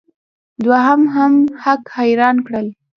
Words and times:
دوی 0.63 0.81
هم 0.87 1.01
هک 1.63 1.81
حیران 1.97 2.37
کړل. 2.47 2.67